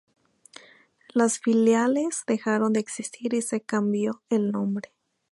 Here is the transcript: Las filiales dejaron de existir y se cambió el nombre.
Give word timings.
Las 1.13 1.37
filiales 1.37 2.23
dejaron 2.25 2.73
de 2.73 2.79
existir 2.79 3.35
y 3.35 3.43
se 3.43 3.61
cambió 3.61 4.23
el 4.31 4.51
nombre. 4.51 4.91